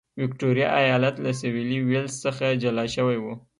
[0.21, 3.25] ویکټوریا ایالت له سوېلي ویلز څخه جلا شوی و.